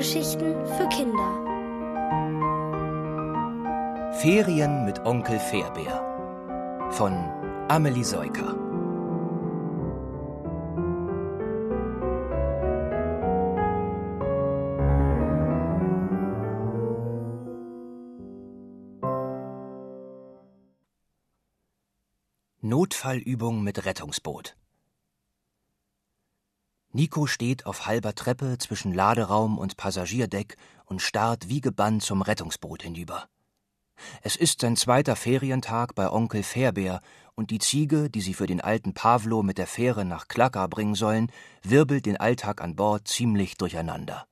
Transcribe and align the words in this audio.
Hörgeschichten 0.00 0.54
für 0.64 0.88
Kinder. 0.88 1.30
Ferien 4.22 4.86
mit 4.86 4.98
Onkel 5.04 5.38
Fairbär 5.38 6.88
von 6.92 7.12
Amelie 7.68 8.02
Seuker. 8.02 8.56
Notfallübung 22.62 23.62
mit 23.62 23.84
Rettungsboot. 23.84 24.56
Nico 26.92 27.26
steht 27.26 27.66
auf 27.66 27.86
halber 27.86 28.16
Treppe 28.16 28.58
zwischen 28.58 28.92
Laderaum 28.92 29.58
und 29.58 29.76
Passagierdeck 29.76 30.56
und 30.86 31.00
starrt 31.00 31.48
wie 31.48 31.60
gebannt 31.60 32.02
zum 32.02 32.20
Rettungsboot 32.20 32.82
hinüber. 32.82 33.28
Es 34.22 34.34
ist 34.34 34.62
sein 34.62 34.76
zweiter 34.76 35.14
Ferientag 35.14 35.94
bei 35.94 36.10
Onkel 36.10 36.42
Fairbär 36.42 37.00
und 37.36 37.52
die 37.52 37.60
Ziege, 37.60 38.10
die 38.10 38.20
sie 38.20 38.34
für 38.34 38.46
den 38.46 38.60
alten 38.60 38.92
Pavlo 38.92 39.44
mit 39.44 39.56
der 39.56 39.68
Fähre 39.68 40.04
nach 40.04 40.26
Klaka 40.26 40.66
bringen 40.66 40.96
sollen, 40.96 41.30
wirbelt 41.62 42.06
den 42.06 42.16
Alltag 42.16 42.60
an 42.60 42.74
Bord 42.74 43.06
ziemlich 43.06 43.56
durcheinander. 43.56 44.26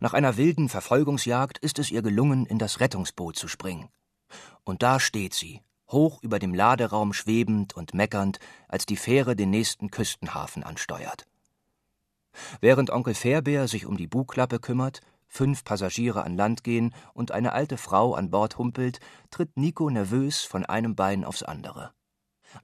Nach 0.00 0.14
einer 0.14 0.38
wilden 0.38 0.70
Verfolgungsjagd 0.70 1.58
ist 1.58 1.78
es 1.78 1.90
ihr 1.90 2.00
gelungen, 2.00 2.46
in 2.46 2.58
das 2.58 2.80
Rettungsboot 2.80 3.36
zu 3.36 3.48
springen. 3.48 3.90
Und 4.64 4.82
da 4.82 4.98
steht 4.98 5.34
sie, 5.34 5.60
hoch 5.90 6.22
über 6.22 6.38
dem 6.38 6.54
Laderaum 6.54 7.12
schwebend 7.12 7.74
und 7.74 7.92
meckernd, 7.92 8.38
als 8.66 8.86
die 8.86 8.96
Fähre 8.96 9.36
den 9.36 9.50
nächsten 9.50 9.90
Küstenhafen 9.90 10.62
ansteuert. 10.62 11.26
Während 12.60 12.90
Onkel 12.90 13.14
Fairbär 13.14 13.68
sich 13.68 13.86
um 13.86 13.96
die 13.96 14.06
Bugklappe 14.06 14.58
kümmert, 14.58 15.00
fünf 15.26 15.64
Passagiere 15.64 16.24
an 16.24 16.36
Land 16.36 16.64
gehen 16.64 16.94
und 17.12 17.32
eine 17.32 17.52
alte 17.52 17.76
Frau 17.76 18.14
an 18.14 18.30
Bord 18.30 18.58
humpelt, 18.58 19.00
tritt 19.30 19.56
Nico 19.56 19.90
nervös 19.90 20.42
von 20.42 20.64
einem 20.64 20.94
Bein 20.94 21.24
aufs 21.24 21.42
andere. 21.42 21.92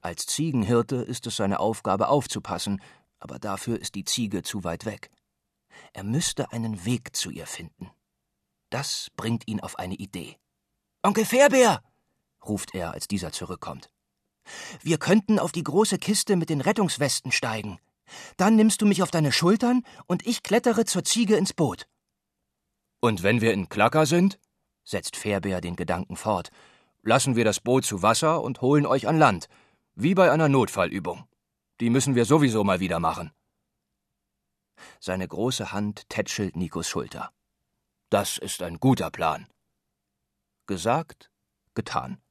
Als 0.01 0.25
Ziegenhirte 0.25 0.97
ist 0.97 1.27
es 1.27 1.35
seine 1.35 1.59
Aufgabe 1.59 2.07
aufzupassen, 2.07 2.81
aber 3.19 3.39
dafür 3.39 3.79
ist 3.79 3.95
die 3.95 4.05
Ziege 4.05 4.41
zu 4.41 4.63
weit 4.63 4.85
weg. 4.85 5.11
Er 5.93 6.03
müsste 6.03 6.51
einen 6.51 6.85
Weg 6.85 7.15
zu 7.15 7.29
ihr 7.29 7.45
finden. 7.45 7.89
Das 8.69 9.09
bringt 9.17 9.47
ihn 9.47 9.59
auf 9.59 9.77
eine 9.77 9.95
Idee. 9.95 10.37
Onkel 11.03 11.25
Fairbär! 11.25 11.83
ruft 12.45 12.73
er, 12.73 12.91
als 12.91 13.07
dieser 13.07 13.31
zurückkommt. 13.31 13.91
Wir 14.81 14.97
könnten 14.97 15.39
auf 15.39 15.51
die 15.51 15.63
große 15.63 15.97
Kiste 15.97 16.35
mit 16.35 16.49
den 16.49 16.61
Rettungswesten 16.61 17.31
steigen. 17.31 17.79
Dann 18.37 18.55
nimmst 18.55 18.81
du 18.81 18.85
mich 18.85 19.03
auf 19.03 19.11
deine 19.11 19.31
Schultern 19.31 19.83
und 20.07 20.25
ich 20.25 20.43
klettere 20.43 20.85
zur 20.85 21.03
Ziege 21.03 21.35
ins 21.35 21.53
Boot. 21.53 21.87
Und 22.99 23.23
wenn 23.23 23.41
wir 23.41 23.53
in 23.53 23.69
Klacker 23.69 24.05
sind, 24.05 24.39
setzt 24.83 25.15
Fairbär 25.15 25.61
den 25.61 25.75
Gedanken 25.75 26.15
fort, 26.15 26.49
lassen 27.03 27.35
wir 27.35 27.45
das 27.45 27.59
Boot 27.59 27.85
zu 27.85 28.01
Wasser 28.01 28.41
und 28.41 28.61
holen 28.61 28.85
euch 28.85 29.07
an 29.07 29.17
Land, 29.17 29.47
wie 29.95 30.13
bei 30.13 30.31
einer 30.31 30.49
Notfallübung. 30.49 31.27
Die 31.79 31.89
müssen 31.89 32.15
wir 32.15 32.25
sowieso 32.25 32.63
mal 32.63 32.79
wieder 32.79 32.99
machen. 32.99 33.31
Seine 34.99 35.27
große 35.27 35.71
Hand 35.71 36.09
tätschelt 36.09 36.55
Nikos 36.55 36.87
Schulter. 36.87 37.31
Das 38.09 38.37
ist 38.37 38.61
ein 38.61 38.79
guter 38.79 39.09
Plan. 39.09 39.47
Gesagt, 40.67 41.31
getan. 41.73 42.21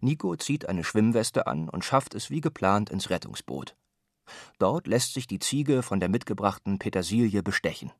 Nico 0.00 0.34
zieht 0.36 0.68
eine 0.68 0.84
Schwimmweste 0.84 1.46
an 1.46 1.68
und 1.68 1.84
schafft 1.84 2.14
es 2.14 2.30
wie 2.30 2.40
geplant 2.40 2.90
ins 2.90 3.10
Rettungsboot. 3.10 3.76
Dort 4.58 4.86
lässt 4.86 5.14
sich 5.14 5.26
die 5.26 5.38
Ziege 5.38 5.82
von 5.82 6.00
der 6.00 6.08
mitgebrachten 6.08 6.78
Petersilie 6.78 7.42
bestechen. 7.42 7.92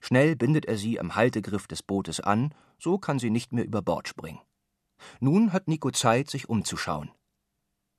Schnell 0.00 0.36
bindet 0.36 0.66
er 0.66 0.76
sie 0.76 1.00
am 1.00 1.14
Haltegriff 1.14 1.66
des 1.66 1.82
Bootes 1.82 2.20
an, 2.20 2.54
so 2.78 2.98
kann 2.98 3.18
sie 3.18 3.30
nicht 3.30 3.52
mehr 3.52 3.64
über 3.64 3.82
Bord 3.82 4.08
springen. 4.08 4.40
Nun 5.20 5.52
hat 5.52 5.68
Nico 5.68 5.90
Zeit, 5.90 6.30
sich 6.30 6.48
umzuschauen. 6.48 7.10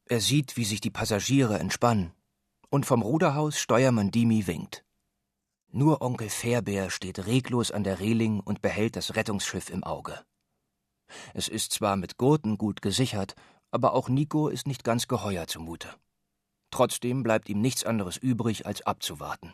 Er 0.06 0.19
sieht, 0.19 0.57
wie 0.57 0.66
sich 0.66 0.81
die 0.81 0.91
Passagiere 0.91 1.59
entspannen, 1.59 2.13
und 2.69 2.85
vom 2.85 3.02
Ruderhaus 3.02 3.59
Steuermann 3.59 4.12
Dimi 4.12 4.47
winkt. 4.47 4.84
Nur 5.72 6.02
Onkel 6.02 6.29
Fairbär 6.29 6.90
steht 6.90 7.25
reglos 7.25 7.72
an 7.72 7.84
der 7.84 8.00
Reling 8.00 8.40
und 8.40 8.62
behält 8.62 8.96
das 8.96 9.16
Rettungsschiff 9.16 9.69
im 9.69 9.84
Auge. 9.84 10.23
Es 11.34 11.47
ist 11.47 11.73
zwar 11.73 11.96
mit 11.96 12.18
Gurten 12.18 12.57
gut 12.57 12.81
gesichert, 12.81 13.35
aber 13.72 13.94
auch 13.94 14.09
Nico 14.09 14.50
ist 14.50 14.68
nicht 14.68 14.84
ganz 14.84 15.07
geheuer 15.07 15.47
zumute. 15.47 15.90
Trotzdem 16.73 17.22
bleibt 17.22 17.50
ihm 17.50 17.61
nichts 17.61 17.84
anderes 17.84 18.17
übrig, 18.17 18.66
als 18.66 18.81
abzuwarten. 18.81 19.53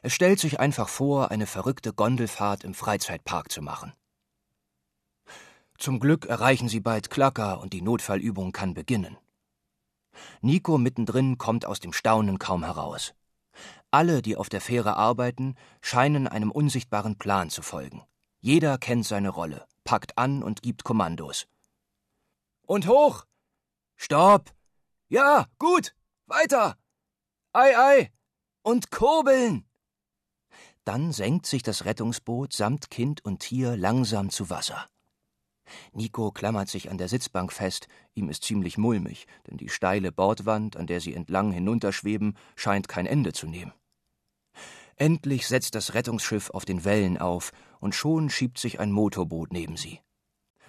Es 0.00 0.12
stellt 0.12 0.38
sich 0.38 0.60
einfach 0.60 0.88
vor, 0.88 1.32
eine 1.32 1.48
verrückte 1.48 1.92
Gondelfahrt 1.92 2.62
im 2.62 2.72
Freizeitpark 2.72 3.50
zu 3.50 3.62
machen. 3.62 3.92
Zum 5.76 5.98
Glück 5.98 6.26
erreichen 6.26 6.68
sie 6.68 6.78
bald 6.78 7.10
Klacker 7.10 7.60
und 7.60 7.72
die 7.72 7.82
Notfallübung 7.82 8.52
kann 8.52 8.74
beginnen. 8.74 9.18
Nico 10.40 10.78
mittendrin 10.78 11.36
kommt 11.36 11.66
aus 11.66 11.80
dem 11.80 11.92
Staunen 11.92 12.38
kaum 12.38 12.62
heraus. 12.62 13.12
Alle, 13.90 14.22
die 14.22 14.36
auf 14.36 14.48
der 14.48 14.60
Fähre 14.60 14.94
arbeiten, 14.94 15.56
scheinen 15.80 16.28
einem 16.28 16.52
unsichtbaren 16.52 17.18
Plan 17.18 17.50
zu 17.50 17.62
folgen. 17.62 18.04
Jeder 18.40 18.78
kennt 18.78 19.04
seine 19.04 19.30
Rolle, 19.30 19.66
packt 19.82 20.16
an 20.16 20.44
und 20.44 20.62
gibt 20.62 20.84
Kommandos. 20.84 21.48
Und 22.62 22.86
hoch! 22.86 23.24
Stopp! 23.96 24.52
Ja, 25.08 25.46
gut! 25.58 25.92
Weiter! 26.26 26.76
Ei, 27.52 27.76
ei! 27.76 28.10
Und 28.62 28.90
kurbeln! 28.90 29.66
Dann 30.84 31.12
senkt 31.12 31.44
sich 31.44 31.62
das 31.62 31.84
Rettungsboot 31.84 32.52
samt 32.52 32.90
Kind 32.90 33.24
und 33.24 33.40
Tier 33.40 33.76
langsam 33.76 34.30
zu 34.30 34.48
Wasser. 34.48 34.86
Nico 35.92 36.30
klammert 36.30 36.68
sich 36.68 36.90
an 36.90 36.98
der 36.98 37.08
Sitzbank 37.08 37.52
fest, 37.52 37.88
ihm 38.14 38.30
ist 38.30 38.42
ziemlich 38.42 38.78
mulmig, 38.78 39.26
denn 39.46 39.58
die 39.58 39.68
steile 39.68 40.12
Bordwand, 40.12 40.76
an 40.76 40.86
der 40.86 41.00
sie 41.00 41.14
entlang 41.14 41.52
hinunterschweben, 41.52 42.36
scheint 42.56 42.88
kein 42.88 43.06
Ende 43.06 43.32
zu 43.32 43.46
nehmen. 43.46 43.72
Endlich 44.96 45.46
setzt 45.46 45.74
das 45.74 45.92
Rettungsschiff 45.92 46.50
auf 46.50 46.64
den 46.64 46.84
Wellen 46.84 47.18
auf, 47.18 47.52
und 47.80 47.94
schon 47.94 48.30
schiebt 48.30 48.58
sich 48.58 48.80
ein 48.80 48.92
Motorboot 48.92 49.52
neben 49.52 49.76
sie. 49.76 50.00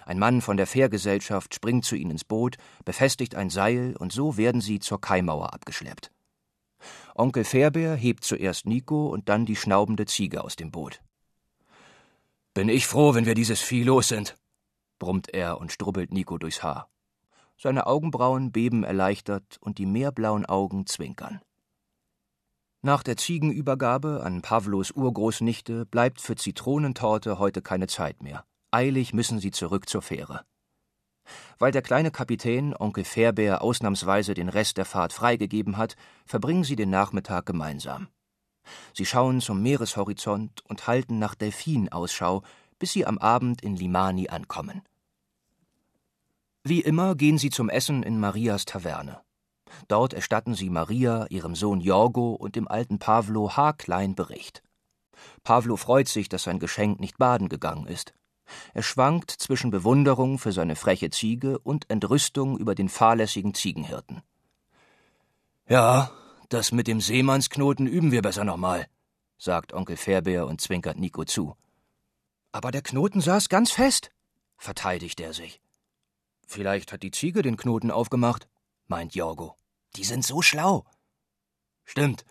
Ein 0.06 0.20
Mann 0.20 0.40
von 0.40 0.56
der 0.56 0.68
Fährgesellschaft 0.68 1.52
springt 1.52 1.84
zu 1.84 1.96
ihnen 1.96 2.12
ins 2.12 2.24
Boot, 2.24 2.56
befestigt 2.84 3.34
ein 3.34 3.50
Seil, 3.50 3.96
und 3.98 4.12
so 4.12 4.36
werden 4.36 4.60
sie 4.60 4.78
zur 4.78 5.00
Kaimauer 5.00 5.52
abgeschleppt. 5.52 6.12
Onkel 7.16 7.42
Fairbär 7.42 7.96
hebt 7.96 8.22
zuerst 8.22 8.66
Nico 8.66 9.08
und 9.08 9.28
dann 9.28 9.46
die 9.46 9.56
schnaubende 9.56 10.06
Ziege 10.06 10.44
aus 10.44 10.54
dem 10.54 10.70
Boot. 10.70 11.02
Bin 12.54 12.68
ich 12.68 12.86
froh, 12.86 13.14
wenn 13.14 13.26
wir 13.26 13.34
dieses 13.34 13.60
Vieh 13.60 13.82
los 13.82 14.06
sind, 14.06 14.36
brummt 15.00 15.34
er 15.34 15.58
und 15.58 15.72
strubbelt 15.72 16.12
Nico 16.12 16.38
durchs 16.38 16.62
Haar. 16.62 16.88
Seine 17.58 17.88
Augenbrauen 17.88 18.52
beben 18.52 18.84
erleichtert 18.84 19.56
und 19.60 19.78
die 19.78 19.86
meerblauen 19.86 20.46
Augen 20.46 20.86
zwinkern. 20.86 21.40
Nach 22.80 23.02
der 23.02 23.16
Ziegenübergabe 23.16 24.22
an 24.22 24.40
Pavlos 24.40 24.92
Urgroßnichte 24.92 25.84
bleibt 25.84 26.20
für 26.20 26.36
Zitronentorte 26.36 27.40
heute 27.40 27.60
keine 27.60 27.88
Zeit 27.88 28.22
mehr. 28.22 28.44
Eilig 28.76 29.14
müssen 29.14 29.38
sie 29.38 29.52
zurück 29.52 29.88
zur 29.88 30.02
Fähre. 30.02 30.44
Weil 31.58 31.72
der 31.72 31.80
kleine 31.80 32.10
Kapitän 32.10 32.76
Onkel 32.78 33.04
Fairbär 33.04 33.62
ausnahmsweise 33.62 34.34
den 34.34 34.50
Rest 34.50 34.76
der 34.76 34.84
Fahrt 34.84 35.14
freigegeben 35.14 35.78
hat, 35.78 35.96
verbringen 36.26 36.62
sie 36.62 36.76
den 36.76 36.90
Nachmittag 36.90 37.46
gemeinsam. 37.46 38.08
Sie 38.92 39.06
schauen 39.06 39.40
zum 39.40 39.62
Meereshorizont 39.62 40.62
und 40.68 40.86
halten 40.86 41.18
nach 41.18 41.34
Delfin 41.34 41.90
Ausschau, 41.90 42.42
bis 42.78 42.92
sie 42.92 43.06
am 43.06 43.16
Abend 43.16 43.62
in 43.62 43.76
Limani 43.76 44.28
ankommen. 44.28 44.82
Wie 46.62 46.82
immer 46.82 47.14
gehen 47.14 47.38
sie 47.38 47.48
zum 47.48 47.70
Essen 47.70 48.02
in 48.02 48.20
Marias 48.20 48.66
Taverne. 48.66 49.22
Dort 49.88 50.12
erstatten 50.12 50.52
sie 50.52 50.68
Maria, 50.68 51.24
ihrem 51.30 51.54
Sohn 51.54 51.80
Jorgo 51.80 52.34
und 52.34 52.56
dem 52.56 52.68
alten 52.68 52.98
Pavlo 52.98 53.56
haarklein 53.56 54.14
Bericht. 54.14 54.62
Pavlo 55.44 55.76
freut 55.76 56.08
sich, 56.08 56.28
dass 56.28 56.42
sein 56.42 56.58
Geschenk 56.58 57.00
nicht 57.00 57.16
baden 57.16 57.48
gegangen 57.48 57.86
ist. 57.86 58.12
Er 58.74 58.82
schwankt 58.82 59.30
zwischen 59.30 59.70
Bewunderung 59.70 60.38
für 60.38 60.52
seine 60.52 60.76
freche 60.76 61.10
Ziege 61.10 61.58
und 61.58 61.90
Entrüstung 61.90 62.58
über 62.58 62.74
den 62.74 62.88
fahrlässigen 62.88 63.54
Ziegenhirten. 63.54 64.22
Ja, 65.68 66.12
das 66.48 66.70
mit 66.72 66.86
dem 66.86 67.00
Seemannsknoten 67.00 67.86
üben 67.86 68.12
wir 68.12 68.22
besser 68.22 68.44
nochmal, 68.44 68.86
sagt 69.36 69.72
Onkel 69.72 69.96
Fairbär 69.96 70.46
und 70.46 70.60
zwinkert 70.60 70.98
Nico 70.98 71.24
zu. 71.24 71.56
Aber 72.52 72.70
der 72.70 72.82
Knoten 72.82 73.20
saß 73.20 73.48
ganz 73.48 73.72
fest, 73.72 74.10
verteidigt 74.56 75.20
er 75.20 75.32
sich. 75.32 75.60
Vielleicht 76.46 76.92
hat 76.92 77.02
die 77.02 77.10
Ziege 77.10 77.42
den 77.42 77.56
Knoten 77.56 77.90
aufgemacht, 77.90 78.48
meint 78.86 79.14
Jorgo. 79.14 79.56
Die 79.96 80.04
sind 80.04 80.24
so 80.24 80.40
schlau. 80.42 80.84
Stimmt, 81.84 82.24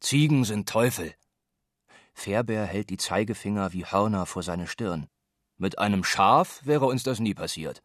Ziegen 0.00 0.44
sind 0.44 0.68
Teufel. 0.68 1.14
Fairbär 2.12 2.66
hält 2.66 2.90
die 2.90 2.98
Zeigefinger 2.98 3.72
wie 3.72 3.86
Hörner 3.86 4.26
vor 4.26 4.42
seine 4.42 4.66
Stirn. 4.66 5.08
Mit 5.62 5.78
einem 5.78 6.02
Schaf 6.02 6.60
wäre 6.64 6.86
uns 6.86 7.04
das 7.04 7.20
nie 7.20 7.34
passiert. 7.34 7.84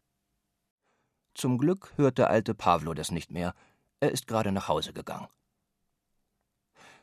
Zum 1.32 1.58
Glück 1.58 1.92
hört 1.94 2.18
der 2.18 2.28
alte 2.28 2.52
Pavlo 2.52 2.92
das 2.92 3.12
nicht 3.12 3.30
mehr. 3.30 3.54
Er 4.00 4.10
ist 4.10 4.26
gerade 4.26 4.50
nach 4.50 4.66
Hause 4.66 4.92
gegangen. 4.92 5.28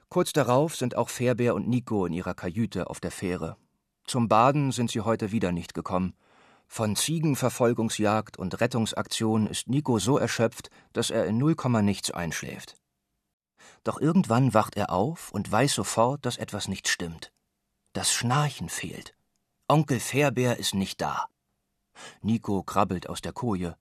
Kurz 0.09 0.33
darauf 0.33 0.75
sind 0.75 0.97
auch 0.97 1.07
Fährbär 1.07 1.55
und 1.55 1.69
Nico 1.69 2.05
in 2.05 2.11
ihrer 2.11 2.33
Kajüte 2.33 2.89
auf 2.89 2.99
der 2.99 3.11
Fähre. 3.11 3.55
Zum 4.03 4.27
Baden 4.27 4.73
sind 4.73 4.91
sie 4.91 4.99
heute 4.99 5.31
wieder 5.31 5.53
nicht 5.53 5.73
gekommen. 5.73 6.13
Von 6.67 6.97
Ziegenverfolgungsjagd 6.97 8.35
und 8.35 8.59
Rettungsaktion 8.59 9.47
ist 9.47 9.69
Nico 9.69 9.97
so 9.97 10.17
erschöpft, 10.17 10.69
dass 10.91 11.09
er 11.09 11.25
in 11.25 11.37
null 11.37 11.55
Komma 11.55 11.83
nichts 11.83 12.11
einschläft. 12.11 12.75
Doch 13.85 14.01
irgendwann 14.01 14.53
wacht 14.53 14.75
er 14.75 14.89
auf 14.89 15.31
und 15.31 15.49
weiß 15.49 15.73
sofort, 15.73 16.25
dass 16.25 16.35
etwas 16.35 16.67
nicht 16.67 16.89
stimmt. 16.89 17.31
Das 17.93 18.11
Schnarchen 18.11 18.67
fehlt. 18.67 19.14
Onkel 19.67 19.99
Fährbär 19.99 20.57
ist 20.59 20.75
nicht 20.75 21.01
da. 21.01 21.25
Nico 22.21 22.61
krabbelt 22.61 23.09
aus 23.09 23.21
der 23.21 23.33
Koje. 23.33 23.75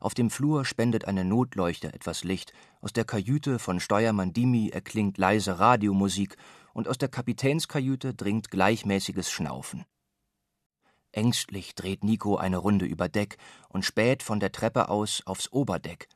Auf 0.00 0.14
dem 0.14 0.30
Flur 0.30 0.64
spendet 0.64 1.06
eine 1.06 1.26
Notleuchte 1.26 1.92
etwas 1.92 2.24
Licht. 2.24 2.54
Aus 2.80 2.94
der 2.94 3.04
Kajüte 3.04 3.58
von 3.58 3.78
Steuermann 3.78 4.32
Dimi 4.32 4.70
erklingt 4.70 5.18
leise 5.18 5.58
Radiomusik 5.58 6.38
und 6.72 6.88
aus 6.88 6.96
der 6.96 7.10
Kapitänskajüte 7.10 8.14
dringt 8.14 8.50
gleichmäßiges 8.50 9.30
Schnaufen. 9.30 9.84
Ängstlich 11.12 11.74
dreht 11.74 12.02
Nico 12.02 12.36
eine 12.36 12.56
Runde 12.56 12.86
über 12.86 13.10
Deck 13.10 13.36
und 13.68 13.84
späht 13.84 14.22
von 14.22 14.40
der 14.40 14.52
Treppe 14.52 14.88
aus 14.88 15.22
aufs 15.26 15.52
Oberdeck. 15.52 16.08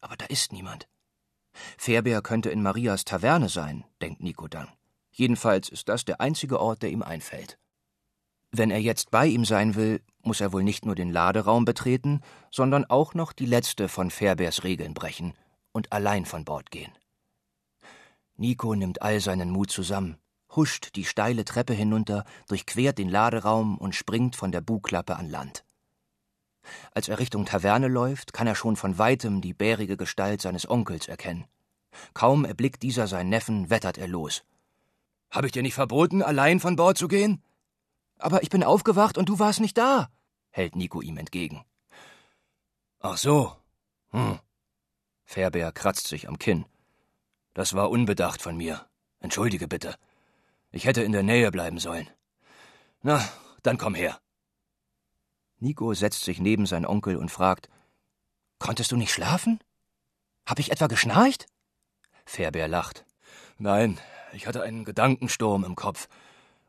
Aber 0.00 0.16
da 0.16 0.26
ist 0.26 0.52
niemand. 0.52 0.88
Fährbär 1.76 2.22
könnte 2.22 2.50
in 2.50 2.62
Marias 2.62 3.04
Taverne 3.04 3.48
sein, 3.48 3.84
denkt 4.00 4.22
Nico 4.22 4.46
dann. 4.46 4.68
Jedenfalls 5.10 5.68
ist 5.68 5.88
das 5.88 6.04
der 6.04 6.20
einzige 6.20 6.60
Ort, 6.60 6.82
der 6.82 6.90
ihm 6.90 7.02
einfällt. 7.02 7.58
Wenn 8.52 8.70
er 8.70 8.80
jetzt 8.80 9.10
bei 9.10 9.26
ihm 9.26 9.44
sein 9.44 9.76
will, 9.76 10.02
muss 10.22 10.40
er 10.40 10.52
wohl 10.52 10.64
nicht 10.64 10.84
nur 10.84 10.94
den 10.94 11.10
Laderaum 11.10 11.64
betreten, 11.64 12.20
sondern 12.50 12.84
auch 12.84 13.14
noch 13.14 13.32
die 13.32 13.46
letzte 13.46 13.88
von 13.88 14.10
Fährbärs 14.10 14.64
Regeln 14.64 14.92
brechen 14.92 15.34
und 15.72 15.92
allein 15.92 16.24
von 16.24 16.44
Bord 16.44 16.70
gehen. 16.70 16.92
Nico 18.36 18.74
nimmt 18.74 19.02
all 19.02 19.20
seinen 19.20 19.50
Mut 19.50 19.70
zusammen, 19.70 20.16
huscht 20.56 20.96
die 20.96 21.04
steile 21.04 21.44
Treppe 21.44 21.74
hinunter, 21.74 22.24
durchquert 22.48 22.98
den 22.98 23.08
Laderaum 23.08 23.78
und 23.78 23.94
springt 23.94 24.34
von 24.34 24.50
der 24.50 24.62
Bugklappe 24.62 25.16
an 25.16 25.30
Land. 25.30 25.64
Als 26.92 27.08
er 27.08 27.18
Richtung 27.18 27.46
Taverne 27.46 27.88
läuft, 27.88 28.32
kann 28.32 28.46
er 28.46 28.54
schon 28.54 28.76
von 28.76 28.98
weitem 28.98 29.40
die 29.40 29.54
bärige 29.54 29.96
Gestalt 29.96 30.42
seines 30.42 30.68
Onkels 30.68 31.08
erkennen. 31.08 31.44
Kaum 32.14 32.44
erblickt 32.44 32.82
dieser 32.82 33.06
seinen 33.06 33.30
Neffen, 33.30 33.70
wettert 33.70 33.98
er 33.98 34.08
los. 34.08 34.42
Hab 35.30 35.44
ich 35.44 35.52
dir 35.52 35.62
nicht 35.62 35.74
verboten, 35.74 36.22
allein 36.22 36.60
von 36.60 36.76
Bord 36.76 36.98
zu 36.98 37.08
gehen? 37.08 37.42
Aber 38.20 38.42
ich 38.42 38.50
bin 38.50 38.62
aufgewacht 38.62 39.18
und 39.18 39.28
du 39.28 39.38
warst 39.38 39.60
nicht 39.60 39.78
da, 39.78 40.10
hält 40.50 40.76
Nico 40.76 41.00
ihm 41.00 41.16
entgegen. 41.16 41.64
Ach 43.00 43.16
so. 43.16 43.56
Hm. 44.10 44.38
Fährbär 45.24 45.72
kratzt 45.72 46.06
sich 46.06 46.28
am 46.28 46.38
Kinn. 46.38 46.66
Das 47.54 47.74
war 47.74 47.90
unbedacht 47.90 48.42
von 48.42 48.56
mir. 48.56 48.86
Entschuldige 49.20 49.68
bitte. 49.68 49.96
Ich 50.70 50.84
hätte 50.84 51.02
in 51.02 51.12
der 51.12 51.22
Nähe 51.22 51.50
bleiben 51.50 51.78
sollen. 51.78 52.08
Na, 53.02 53.26
dann 53.62 53.78
komm 53.78 53.94
her. 53.94 54.20
Nico 55.58 55.94
setzt 55.94 56.24
sich 56.24 56.40
neben 56.40 56.66
seinen 56.66 56.86
Onkel 56.86 57.16
und 57.16 57.30
fragt: 57.30 57.68
Konntest 58.58 58.92
du 58.92 58.96
nicht 58.96 59.12
schlafen? 59.12 59.60
Hab 60.46 60.58
ich 60.58 60.70
etwa 60.70 60.86
geschnarcht? 60.86 61.46
Fährbär 62.24 62.68
lacht. 62.68 63.04
Nein, 63.58 63.98
ich 64.32 64.46
hatte 64.46 64.62
einen 64.62 64.84
Gedankensturm 64.84 65.64
im 65.64 65.76
Kopf. 65.76 66.08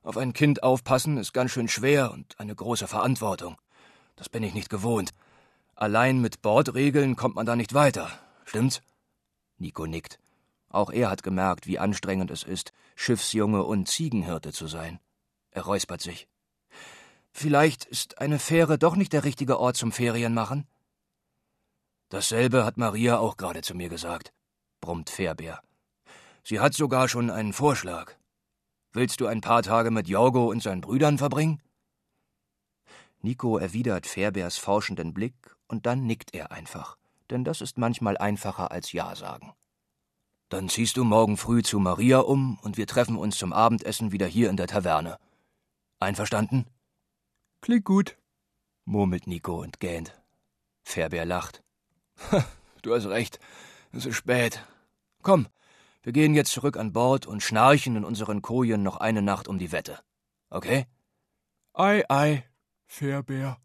Auf 0.04 0.18
ein 0.18 0.34
Kind 0.34 0.64
aufpassen 0.64 1.18
ist 1.18 1.34
ganz 1.34 1.52
schön 1.52 1.68
schwer 1.68 2.12
und 2.12 2.40
eine 2.40 2.56
große 2.56 2.88
Verantwortung. 2.88 3.58
Das 4.16 4.30
bin 4.30 4.42
ich 4.44 4.54
nicht 4.54 4.70
gewohnt. 4.70 5.12
Allein 5.76 6.20
mit 6.20 6.42
Bordregeln 6.42 7.16
kommt 7.16 7.36
man 7.36 7.46
da 7.46 7.56
nicht 7.56 7.74
weiter. 7.74 8.10
Stimmt's? 8.46 8.82
Nico 9.58 9.86
nickt. 9.86 10.20
Auch 10.70 10.90
er 10.90 11.10
hat 11.10 11.22
gemerkt, 11.22 11.68
wie 11.68 11.80
anstrengend 11.80 12.32
es 12.32 12.44
ist, 12.44 12.72
Schiffsjunge 12.96 13.64
und 13.64 13.88
Ziegenhirte 13.88 14.52
zu 14.54 14.68
sein. 14.68 15.00
Er 15.52 15.64
räuspert 15.64 16.02
sich. 16.02 16.28
Vielleicht 17.32 17.86
ist 17.86 18.18
eine 18.20 18.40
Fähre 18.40 18.78
doch 18.78 18.96
nicht 18.96 19.14
der 19.14 19.24
richtige 19.24 19.60
Ort 19.60 19.78
zum 19.78 19.92
Ferienmachen? 19.92 20.68
Dasselbe 22.10 22.66
hat 22.66 22.78
Maria 22.78 23.20
auch 23.20 23.38
gerade 23.38 23.62
zu 23.62 23.76
mir 23.76 23.90
gesagt, 23.90 24.34
brummt 24.82 25.10
Fährbär. 25.10 25.62
Sie 26.44 26.60
hat 26.60 26.74
sogar 26.74 27.08
schon 27.08 27.30
einen 27.30 27.54
Vorschlag. 27.54 28.16
Willst 28.94 29.22
du 29.22 29.28
ein 29.28 29.40
paar 29.40 29.64
Tage 29.64 29.90
mit 29.90 30.10
Jorgo 30.10 30.50
und 30.50 30.62
seinen 30.62 30.82
Brüdern 30.82 31.18
verbringen? 31.18 31.62
Nico 33.22 33.58
erwidert 33.58 34.06
Fährbärs 34.06 34.58
forschenden 34.58 35.14
Blick 35.14 35.56
und 35.68 35.86
dann 35.86 36.06
nickt 36.06 36.34
er 36.34 36.52
einfach, 36.52 36.98
denn 37.30 37.46
das 37.46 37.62
ist 37.62 37.78
manchmal 37.78 38.18
einfacher 38.18 38.72
als 38.72 38.92
Ja 38.92 39.16
sagen. 39.16 39.54
Dann 40.50 40.68
ziehst 40.68 40.98
du 40.98 41.06
morgen 41.06 41.38
früh 41.38 41.64
zu 41.64 41.80
Maria 41.80 42.20
um 42.20 42.60
und 42.64 42.76
wir 42.76 42.88
treffen 42.88 43.16
uns 43.16 43.38
zum 43.38 43.54
Abendessen 43.54 44.12
wieder 44.12 44.28
hier 44.28 44.50
in 44.50 44.58
der 44.58 44.68
Taverne. 44.68 45.18
Einverstanden? 46.00 46.66
Klingt 47.62 47.86
gut, 47.86 48.18
murmelt 48.84 49.28
Nico 49.28 49.62
und 49.62 49.80
gähnt. 49.80 50.20
Fährbär 50.84 51.26
lacht. 51.26 51.64
Du 52.84 52.96
hast 52.96 53.06
recht, 53.06 53.40
es 53.92 54.08
ist 54.08 54.16
spät. 54.16 54.66
Komm, 55.22 55.48
wir 56.04 56.14
gehen 56.14 56.34
jetzt 56.34 56.52
zurück 56.52 56.78
an 56.78 56.94
Bord 56.94 57.28
und 57.28 57.44
schnarchen 57.44 57.96
in 57.96 58.06
unseren 58.06 58.42
Kojen 58.42 58.82
noch 58.82 58.98
eine 58.98 59.22
Nacht 59.22 59.48
um 59.48 59.60
die 59.60 59.72
Wette. 59.72 60.00
Okay? 60.50 60.88
Ei, 61.74 62.04
ei, 62.10 62.44
Fährbär. 62.88 63.58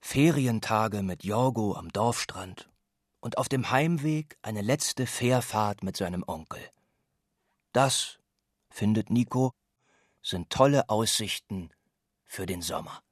Ferientage 0.00 1.02
mit 1.02 1.24
Jorgo 1.24 1.74
am 1.74 1.90
Dorfstrand 1.90 2.68
und 3.20 3.38
auf 3.38 3.48
dem 3.48 3.70
Heimweg 3.70 4.36
eine 4.42 4.60
letzte 4.60 5.06
Fährfahrt 5.06 5.82
mit 5.82 5.96
seinem 5.96 6.24
Onkel. 6.26 6.60
Das, 7.72 8.18
findet 8.68 9.08
Nico, 9.08 9.52
sind 10.20 10.50
tolle 10.50 10.88
Aussichten 10.88 11.70
für 12.24 12.44
den 12.44 12.60
Sommer. 12.60 13.03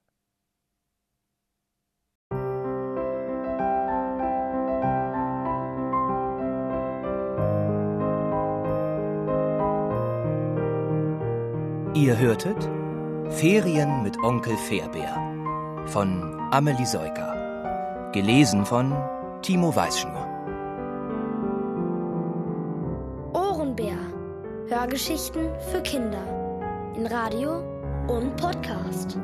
Ihr 11.94 12.16
hörtet 12.18 12.56
Ferien 13.28 14.02
mit 14.02 14.16
Onkel 14.22 14.56
Fairbär 14.56 15.14
von 15.88 16.40
Amelie 16.50 16.86
Seuker. 16.86 18.10
Gelesen 18.14 18.64
von 18.64 18.96
Timo 19.43 19.76
Weißschnur. 19.76 20.26
Ohrenbär. 23.34 23.98
Hörgeschichten 24.69 25.50
für 25.70 25.82
Kinder. 25.82 26.24
In 26.96 27.05
Radio 27.05 27.58
und 28.08 28.36
Podcast. 28.36 29.19